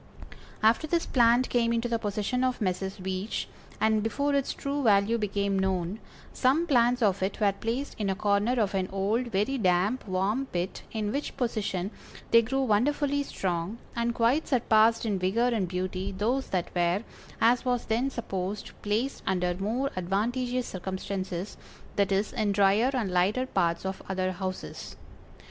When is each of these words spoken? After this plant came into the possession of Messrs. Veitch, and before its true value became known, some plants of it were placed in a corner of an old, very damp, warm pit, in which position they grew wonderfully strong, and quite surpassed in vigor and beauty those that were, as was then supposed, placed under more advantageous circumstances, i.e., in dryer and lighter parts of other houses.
After 0.63 0.87
this 0.87 1.05
plant 1.05 1.47
came 1.49 1.71
into 1.71 1.87
the 1.87 1.99
possession 1.99 2.43
of 2.43 2.59
Messrs. 2.59 2.97
Veitch, 2.97 3.45
and 3.79 4.01
before 4.01 4.33
its 4.33 4.51
true 4.51 4.81
value 4.81 5.19
became 5.19 5.59
known, 5.59 5.99
some 6.33 6.65
plants 6.65 7.03
of 7.03 7.21
it 7.21 7.39
were 7.39 7.51
placed 7.51 7.95
in 7.99 8.09
a 8.09 8.15
corner 8.15 8.53
of 8.59 8.73
an 8.73 8.89
old, 8.91 9.27
very 9.27 9.59
damp, 9.59 10.07
warm 10.07 10.47
pit, 10.47 10.81
in 10.91 11.11
which 11.11 11.37
position 11.37 11.91
they 12.31 12.41
grew 12.41 12.63
wonderfully 12.63 13.21
strong, 13.21 13.77
and 13.95 14.15
quite 14.15 14.47
surpassed 14.47 15.05
in 15.05 15.19
vigor 15.19 15.49
and 15.49 15.67
beauty 15.67 16.11
those 16.11 16.47
that 16.47 16.73
were, 16.75 17.03
as 17.39 17.63
was 17.63 17.85
then 17.85 18.09
supposed, 18.09 18.71
placed 18.81 19.21
under 19.27 19.53
more 19.53 19.91
advantageous 19.95 20.65
circumstances, 20.65 21.57
i.e., 21.95 22.23
in 22.35 22.51
dryer 22.53 22.89
and 22.95 23.11
lighter 23.11 23.45
parts 23.45 23.85
of 23.85 24.01
other 24.09 24.31
houses. 24.31 24.95